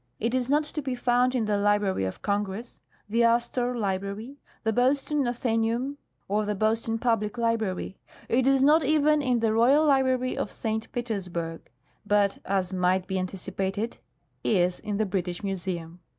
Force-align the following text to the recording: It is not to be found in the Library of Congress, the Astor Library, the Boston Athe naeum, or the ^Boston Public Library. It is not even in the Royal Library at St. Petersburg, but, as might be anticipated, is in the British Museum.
It 0.19 0.33
is 0.33 0.49
not 0.49 0.63
to 0.63 0.81
be 0.81 0.95
found 0.95 1.35
in 1.35 1.45
the 1.45 1.59
Library 1.59 2.05
of 2.05 2.23
Congress, 2.23 2.79
the 3.07 3.23
Astor 3.23 3.75
Library, 3.75 4.39
the 4.63 4.73
Boston 4.73 5.25
Athe 5.25 5.55
naeum, 5.55 5.97
or 6.27 6.43
the 6.43 6.55
^Boston 6.55 6.99
Public 6.99 7.37
Library. 7.37 7.99
It 8.27 8.47
is 8.47 8.63
not 8.63 8.83
even 8.83 9.21
in 9.21 9.41
the 9.41 9.53
Royal 9.53 9.85
Library 9.85 10.39
at 10.39 10.49
St. 10.49 10.91
Petersburg, 10.91 11.69
but, 12.03 12.39
as 12.45 12.73
might 12.73 13.05
be 13.05 13.19
anticipated, 13.19 13.99
is 14.43 14.79
in 14.79 14.97
the 14.97 15.05
British 15.05 15.43
Museum. 15.43 15.99